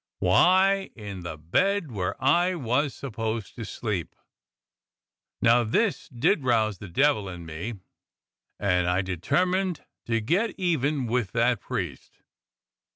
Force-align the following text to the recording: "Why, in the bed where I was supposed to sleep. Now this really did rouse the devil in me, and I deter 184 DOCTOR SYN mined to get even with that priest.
"Why, 0.17 0.89
in 0.95 1.19
the 1.21 1.37
bed 1.37 1.91
where 1.91 2.15
I 2.19 2.55
was 2.55 2.95
supposed 2.95 3.53
to 3.53 3.63
sleep. 3.63 4.15
Now 5.43 5.63
this 5.63 6.09
really 6.11 6.21
did 6.21 6.43
rouse 6.43 6.79
the 6.79 6.87
devil 6.87 7.29
in 7.29 7.45
me, 7.45 7.75
and 8.59 8.87
I 8.89 9.03
deter 9.03 9.41
184 9.41 9.41
DOCTOR 9.45 9.51
SYN 9.51 9.51
mined 9.59 9.87
to 10.07 10.25
get 10.25 10.59
even 10.59 11.05
with 11.05 11.31
that 11.33 11.59
priest. 11.61 12.17